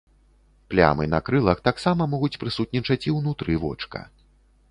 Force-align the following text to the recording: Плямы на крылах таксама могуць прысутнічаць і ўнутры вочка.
Плямы 0.73 1.05
на 1.11 1.19
крылах 1.27 1.61
таксама 1.67 2.07
могуць 2.15 2.39
прысутнічаць 2.43 2.99
і 3.09 3.15
ўнутры 3.17 3.61
вочка. 3.67 3.99